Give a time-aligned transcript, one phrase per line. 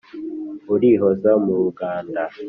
[0.73, 2.21] Urihoza mu ruganda,